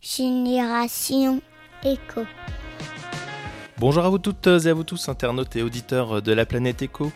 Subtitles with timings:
[0.00, 1.42] Génération
[1.84, 2.22] Éco.
[3.76, 7.12] Bonjour à vous toutes et à vous tous, internautes et auditeurs de la planète Éco.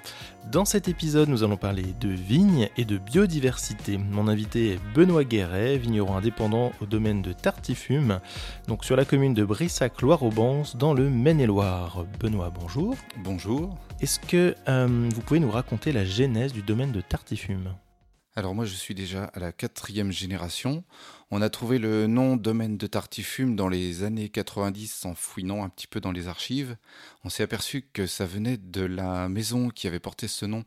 [0.53, 3.96] Dans cet épisode, nous allons parler de vignes et de biodiversité.
[3.96, 8.20] Mon invité est Benoît Guéret, vigneron indépendant au domaine de Tartifume,
[8.69, 12.04] donc sur la commune de Brissac-Loire-Aubance, dans le Maine-et-Loire.
[12.21, 12.96] Benoît, bonjour.
[13.16, 13.78] Bonjour.
[14.01, 17.74] Est-ce que euh, vous pouvez nous raconter la genèse du domaine de Tartifume?
[18.37, 20.82] Alors moi je suis déjà à la quatrième génération.
[21.30, 25.68] On a trouvé le nom domaine de Tartifume dans les années 90 en fouinant un
[25.68, 26.76] petit peu dans les archives.
[27.23, 30.64] On s'est aperçu que ça venait de la maison qui avait porté ce nom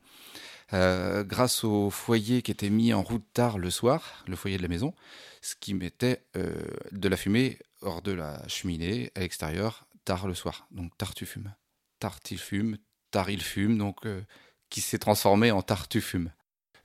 [0.74, 4.62] euh, grâce au foyer qui était mis en route tard le soir, le foyer de
[4.62, 4.94] la maison,
[5.42, 6.54] ce qui mettait euh,
[6.92, 10.68] de la fumée hors de la cheminée à l'extérieur tard le soir.
[10.72, 11.54] Donc Tartufume.
[12.00, 12.78] Tartifume,
[13.12, 14.22] Tarilfume, donc euh,
[14.70, 16.32] qui s'est transformé en Tartufume.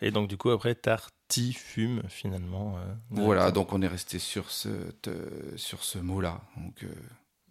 [0.02, 2.76] Et donc, du coup, après, tartifume, finalement.
[2.76, 4.68] Euh, voilà, donc on est resté sur ce,
[5.56, 6.40] sur ce mot-là.
[6.82, 6.86] Euh,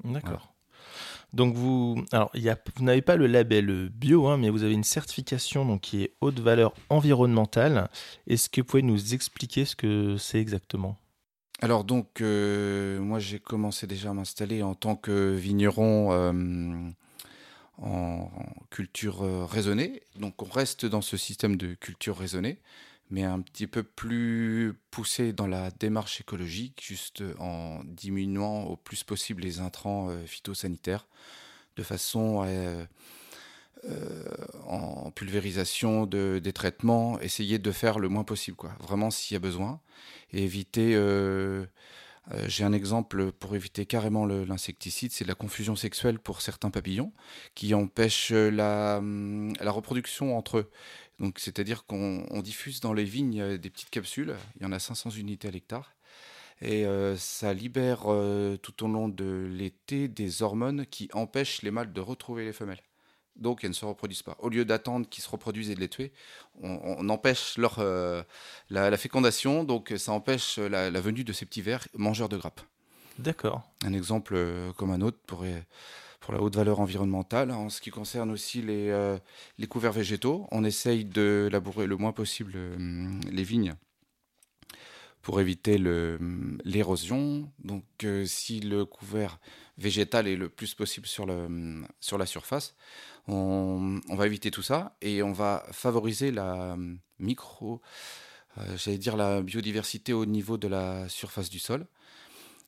[0.03, 0.53] D'accord.
[1.31, 4.73] Donc, vous, alors, y a, vous n'avez pas le label bio, hein, mais vous avez
[4.73, 7.89] une certification donc, qui est haute valeur environnementale.
[8.27, 10.98] Est-ce que vous pouvez nous expliquer ce que c'est exactement?
[11.61, 16.91] Alors donc, euh, moi j'ai commencé déjà à m'installer en tant que vigneron
[17.82, 18.29] en,
[18.70, 20.01] culture euh, raisonnée.
[20.15, 22.60] Donc on reste dans ce système de culture raisonnée,
[23.10, 29.04] mais un petit peu plus poussé dans la démarche écologique, juste en diminuant au plus
[29.04, 31.07] possible les intrants euh, phytosanitaires,
[31.76, 32.85] de façon à,
[33.90, 34.23] euh,
[34.68, 38.71] en pulvérisation de, des traitements, essayer de faire le moins possible, quoi.
[38.79, 39.79] vraiment s'il y a besoin,
[40.34, 41.66] et éviter euh,
[42.47, 47.11] j'ai un exemple pour éviter carrément l'insecticide, c'est la confusion sexuelle pour certains papillons
[47.55, 50.71] qui empêche la, hum, la reproduction entre eux.
[51.37, 55.11] C'est-à-dire qu'on diffuse dans les vignes euh, des petites capsules, il y en a 500
[55.11, 55.95] unités à l'hectare,
[56.61, 58.01] et euh, ça libère
[58.61, 62.81] tout au long de l'été des hormones qui empêchent les mâles de retrouver les femelles
[63.35, 64.35] donc elles ne se reproduisent pas.
[64.40, 66.11] Au lieu d'attendre qu'ils se reproduisent et de les tuer,
[66.61, 68.23] on, empêche leur, euh,
[68.69, 72.61] la, fécondation, donc ça empêche la, venue de ces petits vers mangeurs de grappes.
[73.19, 73.63] D'accord.
[73.83, 75.45] Un exemple euh, comme un autre pour,
[76.19, 77.51] pour la haute valeur environnementale.
[77.51, 79.17] En ce qui concerne aussi les, euh,
[79.57, 82.53] les couverts végétaux, on essaye de labourer le moins possible
[83.29, 83.75] les vignes
[85.21, 87.51] pour éviter l'érosion.
[87.63, 87.85] Donc
[88.25, 89.39] si le couvert
[89.77, 92.75] végétal est le plus possible sur, la surface,
[93.27, 96.75] on, va éviter tout ça et on va favoriser la
[97.19, 97.81] micro,
[98.57, 101.87] euh, j'allais dire la biodiversité au niveau de la surface du sol.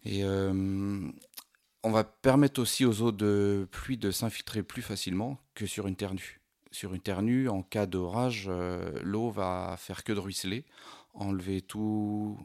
[0.06, 1.12] Et euh,
[1.84, 5.96] on va permettre aussi aux eaux de pluie de s'infiltrer plus facilement que sur une
[5.96, 6.40] terre nue.
[6.72, 10.66] Sur une terre nue, en cas d'orage, euh, l'eau va faire que de ruisseler,
[11.14, 12.38] enlever tout,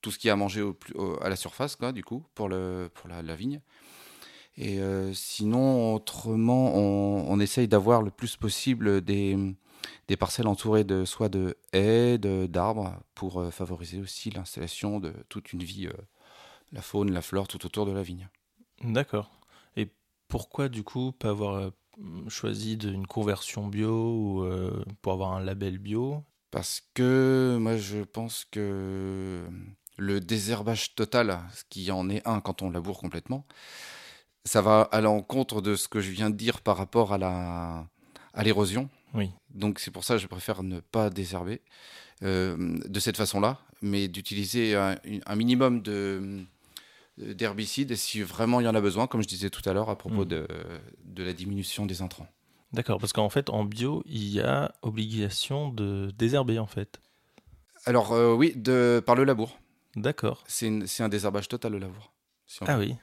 [0.00, 0.76] tout ce qui a mangé au,
[1.20, 3.60] à la surface, quoi, du coup, pour, le, pour la vigne.
[4.60, 9.36] Et euh, sinon, autrement, on, essaye d'avoir le plus possible des,
[10.08, 15.52] des, parcelles entourées de soit de haies, d'arbres, pour euh, favoriser aussi l'installation de toute
[15.52, 15.92] une vie, euh,
[16.72, 18.28] la faune, la flore, tout autour de la vigne.
[18.82, 19.30] D'accord.
[19.76, 19.92] Et
[20.26, 21.70] pourquoi, du coup, pas avoir
[22.26, 24.48] choisi une conversion bio ou
[25.02, 29.44] pour avoir un label bio Parce que moi, je pense que
[29.96, 33.46] le désherbage total, ce qui en est un quand on laboure complètement,
[34.44, 37.86] ça va à l'encontre de ce que je viens de dire par rapport à la
[38.32, 38.88] à l'érosion.
[39.14, 39.30] Oui.
[39.50, 41.60] Donc c'est pour ça que je préfère ne pas désherber
[42.22, 44.96] euh, de cette façon-là, mais d'utiliser un,
[45.36, 46.44] minimum de
[47.18, 49.98] d'herbicides si vraiment il y en a besoin, comme je disais tout à l'heure à
[49.98, 50.28] propos mm.
[50.28, 50.48] de,
[51.04, 52.28] de la diminution des intrants.
[52.72, 57.00] D'accord, parce qu'en fait, en bio, il y a obligation de désherber, en fait.
[57.86, 59.58] Alors, euh, oui, de, par le labour.
[59.96, 60.44] D'accord.
[60.46, 60.68] C'est
[61.00, 62.12] un désherbage total, le labour.
[62.66, 62.96] ah oui,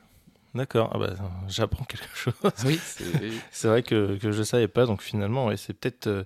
[0.53, 1.13] D'accord, ah bah,
[1.47, 2.33] j'apprends quelque chose.
[2.65, 2.79] Oui,
[3.51, 6.23] c'est vrai que, que je ne savais pas, donc finalement, c'est peut-être euh,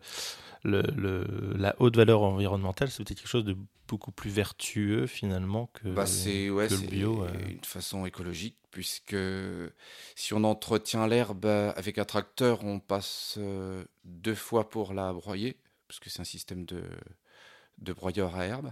[0.64, 1.26] le, le,
[1.58, 3.56] la haute valeur environnementale, c'est peut-être quelque chose de
[3.90, 7.26] beaucoup plus vertueux finalement que, bah c'est ouais, le bio.
[7.28, 7.50] C'est euh.
[7.50, 9.18] une façon écologique, puisque
[10.16, 15.58] si on entretient l'herbe avec un tracteur, on passe euh, deux fois pour la broyer,
[15.88, 16.84] parce que c'est un système de,
[17.80, 18.72] de broyeur à herbe.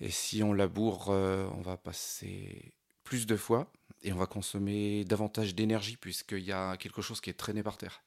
[0.00, 3.72] Et si on laboure, on va passer plus de fois
[4.02, 7.78] et on va consommer davantage d'énergie puisqu'il y a quelque chose qui est traîné par
[7.78, 8.02] terre.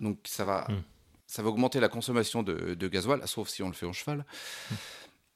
[0.00, 0.82] Donc ça va, hmm.
[1.26, 4.24] ça va augmenter la consommation de, de, gasoil, sauf si on le fait en cheval.
[4.70, 4.74] Hmm.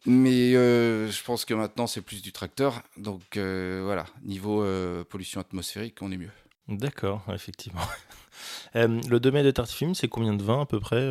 [0.05, 2.83] Mais euh, je pense que maintenant c'est plus du tracteur.
[2.97, 6.33] Donc euh, voilà, niveau euh, pollution atmosphérique, on est mieux.
[6.69, 7.83] D'accord, effectivement.
[8.75, 11.07] le domaine de Tartifum, c'est combien de vins à peu près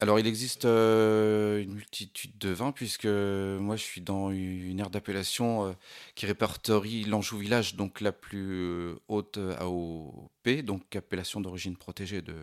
[0.00, 5.74] Alors, il existe une multitude de vins, puisque moi, je suis dans une aire d'appellation
[6.16, 12.34] qui répertorie l'Anjou Village, donc la plus haute AOP, donc appellation d'origine protégée de,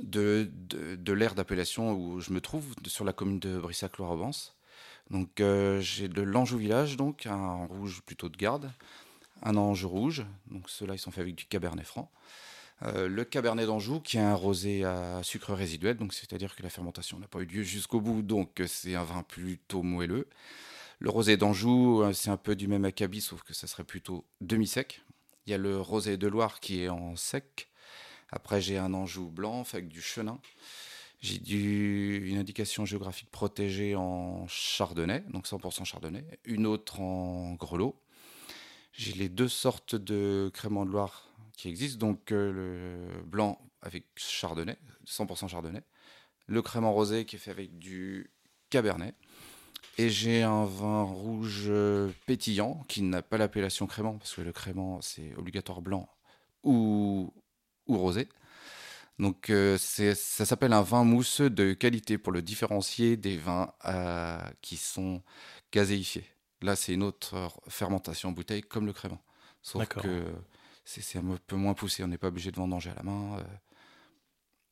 [0.00, 4.56] de, de, l'aire d'appellation où je me trouve, sur la commune de Brissac-Loire-Aubance.
[5.10, 8.70] Donc, euh, j'ai de l'Anjou Village, donc un rouge plutôt de garde,
[9.42, 12.10] un Anjou rouge, donc ceux-là, ils sont faits avec du Cabernet Franc.
[12.84, 16.70] Euh, le Cabernet d'Anjou, qui est un rosé à sucre résiduel, donc c'est-à-dire que la
[16.70, 20.28] fermentation n'a pas eu lieu jusqu'au bout, donc c'est un vin plutôt moelleux.
[20.98, 24.24] Le rosé d'Anjou, euh, c'est un peu du même acabit, sauf que ça serait plutôt
[24.40, 25.02] demi-sec.
[25.46, 27.68] Il y a le rosé de Loire qui est en sec.
[28.32, 30.40] Après, j'ai un Anjou blanc fait avec du chenin.
[31.20, 31.38] J'ai
[32.18, 36.24] une indication géographique protégée en chardonnay, donc 100% chardonnay.
[36.44, 37.94] Une autre en grelot.
[38.92, 44.06] J'ai les deux sortes de crémant de Loire qui existent, donc euh, le blanc avec
[44.16, 44.76] chardonnay,
[45.06, 45.82] 100% chardonnay.
[46.46, 48.30] Le crémant rosé qui est fait avec du
[48.70, 49.14] cabernet.
[49.98, 54.52] Et j'ai un vin rouge euh, pétillant qui n'a pas l'appellation crémant, parce que le
[54.52, 56.08] crémant c'est obligatoire blanc
[56.64, 57.32] ou,
[57.86, 58.28] ou rosé.
[59.18, 63.72] Donc euh, c'est- ça s'appelle un vin mousseux de qualité pour le différencier des vins
[63.84, 65.22] euh, qui sont
[65.72, 66.24] gazéifiés.
[66.62, 69.22] Là c'est une autre fermentation en bouteille comme le crémant.
[69.62, 70.02] Sauf D'accord.
[70.02, 70.24] que
[70.84, 73.38] c'est un peu moins poussé, on n'est pas obligé de vendanger à la main.
[73.38, 73.42] euh,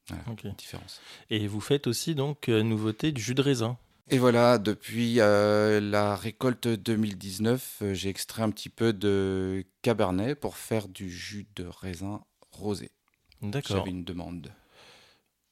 [0.09, 1.01] voilà, différence.
[1.29, 3.79] Et vous faites aussi donc euh, nouveauté du jus de raisin.
[4.09, 10.57] Et voilà, depuis la récolte 2019, euh, j'ai extrait un petit peu de cabernet pour
[10.57, 12.21] faire du jus de raisin
[12.51, 12.91] rosé.
[13.43, 13.77] D'accord.
[13.79, 14.53] J'avais une demande.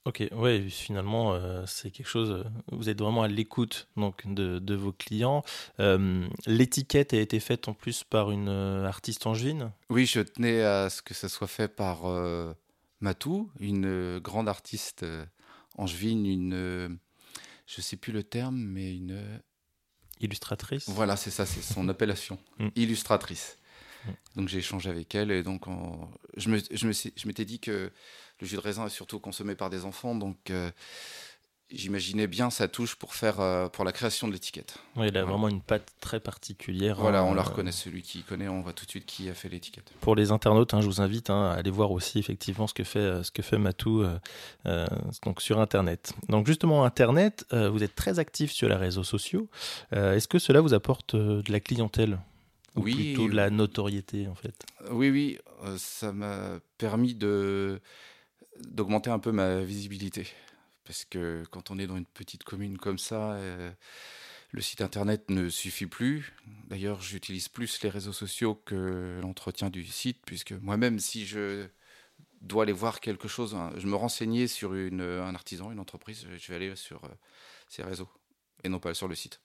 [0.05, 2.31] Ok, ouais, finalement, euh, c'est quelque chose.
[2.31, 5.43] euh, Vous êtes vraiment à l'écoute donc de, de vos clients.
[5.79, 9.71] Euh, L'étiquette a été faite en plus par une artiste angevine.
[9.89, 11.99] Oui, je tenais à ce que ça soit fait par
[13.01, 15.05] Matou, une grande artiste
[15.77, 16.97] angevine, une,
[17.67, 19.41] je sais plus le terme, mais une,
[20.21, 20.89] illustratrice?
[20.89, 22.67] voilà, c'est ça, c'est son appellation, Mm.
[22.75, 23.57] illustratrice.
[24.05, 24.11] Mm.
[24.37, 26.07] Donc j'ai échangé avec elle et donc on-
[26.37, 27.91] je me, je me je m'étais dit que
[28.41, 30.71] le jus de raisin est surtout consommé par des enfants, donc euh,
[31.71, 34.77] j'imaginais bien sa touche pour faire euh, pour la création de l'étiquette.
[34.95, 35.25] Ouais, il a Voilà.
[35.25, 36.95] vraiment une patte très particulière.
[36.97, 39.29] Voilà, hein, on la euh, reconnaît, celui qui connaît, on voit tout de suite qui
[39.29, 39.91] a fait l'étiquette.
[40.01, 42.83] Pour les internautes, hein, je vous invite hein, à aller voir aussi effectivement ce que
[42.83, 44.03] fait, ce que fait Matou
[45.23, 46.13] donc sur Internet.
[46.27, 49.47] Donc justement, Internet, vous êtes très actif sur les réseaux sociaux.
[49.91, 52.19] Est-ce que cela vous apporte de la clientèle?
[52.79, 57.81] Ou Oui, plutôt de la notoriété en fait Oui, oui, euh, ça m'a permis de
[58.59, 60.27] d'augmenter un peu ma visibilité.
[60.83, 63.71] Parce que quand on est dans une petite commune comme ça, euh,
[64.51, 66.33] le site internet ne suffit plus.
[66.67, 71.67] D'ailleurs, j'utilise plus les réseaux sociaux que l'entretien du site, puisque moi-même, si je
[72.41, 76.25] dois aller voir quelque chose, hein, je me renseignais sur une, un artisan, une entreprise,
[76.37, 77.09] je vais aller sur euh,
[77.67, 78.09] ces réseaux
[78.63, 79.41] et non pas sur le site.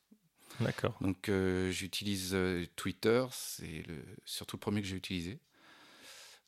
[0.60, 0.96] D'accord.
[1.00, 5.38] Donc euh, j'utilise euh, Twitter, c'est le, surtout le premier que j'ai utilisé,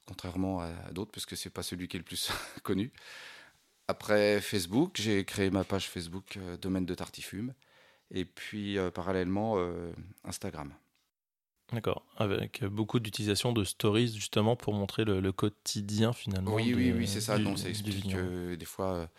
[0.06, 2.30] contrairement à, à d'autres, parce que c'est pas celui qui est le plus
[2.62, 2.92] connu.
[3.88, 7.54] Après Facebook, j'ai créé ma page Facebook euh, Domaine de Tartifume,
[8.10, 9.56] et puis euh, parallèlement
[10.24, 10.72] Instagram.
[11.72, 12.06] D'accord.
[12.16, 16.54] Avec beaucoup d'utilisation de stories justement pour montrer le, le quotidien finalement.
[16.54, 17.38] Oui, oui, de- oui, c'est ça.
[17.38, 19.10] du- Donc ça explique que des fois,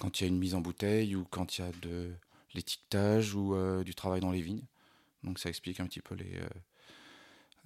[0.00, 2.12] quand il y a une mise en bouteille ou quand il y a de
[2.54, 4.66] l'étiquetage ou euh, du travail dans les vignes,
[5.22, 6.48] donc ça explique un petit peu les, euh,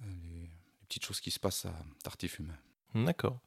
[0.01, 0.49] les,
[0.87, 2.55] petites choses qui se passent à Tartifume.
[2.93, 3.39] D'accord.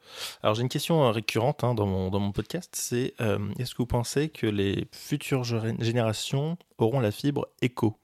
[0.43, 3.75] Alors j'ai une question euh, récurrente hein, dans, mon, dans mon podcast, c'est euh, est-ce
[3.75, 7.97] que vous pensez que les futures gé- générations auront la fibre éco?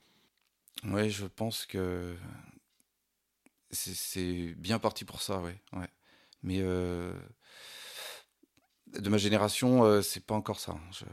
[0.84, 2.16] Ouais, je pense que
[3.70, 5.60] c'est- bien parti pour ça, ouais.
[5.72, 5.88] ouais.
[6.42, 7.14] Mais de
[9.08, 10.76] ma génération, c'est pas encore ça.
[10.92, 11.04] Je-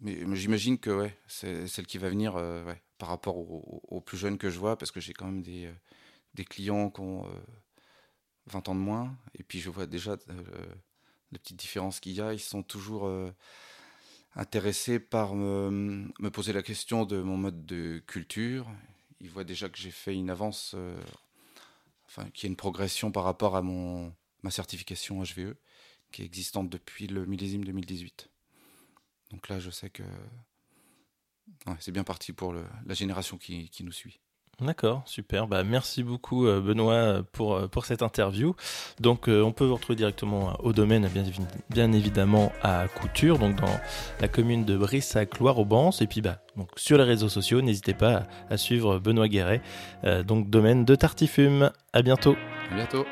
[0.00, 4.38] Mais, j'imagine que ouais, c'est celle qui va venir euh, par rapport aux, plus jeunes
[4.38, 7.30] que je vois, parce que j'ai quand même des, euh, clients qui ont euh,
[8.48, 10.74] 20 ans de moins, et puis je vois déjà euh,
[11.32, 12.32] les petites différences qu'il y a.
[12.32, 13.30] Ils sont toujours euh,
[14.34, 18.66] intéressés par me, me poser la question de mon mode de culture.
[19.20, 21.00] Ils voient déjà que j'ai fait une avance, euh,
[22.06, 24.12] enfin, qu'il y a une progression par rapport à mon,
[24.42, 25.54] ma certification HVE,
[26.12, 28.30] qui est existante depuis le millésime 2018.
[29.30, 30.02] Donc là, je sais que
[31.66, 34.20] ouais, c'est bien parti pour le- la génération qui, qui nous suit.
[34.60, 35.46] D'accord, super.
[35.46, 38.56] Bah, merci beaucoup euh, Benoît pour, euh, pour cette interview.
[38.98, 43.38] Donc euh, on peut vous retrouver directement au domaine, bien, évi- bien évidemment à Couture,
[43.38, 43.78] donc dans
[44.20, 46.02] la commune de Brissac, Loire-Aubance.
[46.02, 49.62] Et puis bah, donc, sur les réseaux sociaux, n'hésitez pas à, à suivre Benoît Guéret,
[50.02, 51.70] euh, donc domaine de Tartifume.
[51.92, 52.34] À bientôt.
[52.72, 53.06] À bientôt!